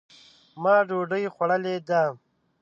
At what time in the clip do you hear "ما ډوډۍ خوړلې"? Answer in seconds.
0.61-1.75